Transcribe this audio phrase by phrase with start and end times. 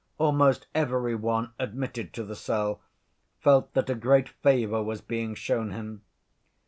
[0.17, 2.81] Almost every one admitted to the cell
[3.39, 6.01] felt that a great favor was being shown him.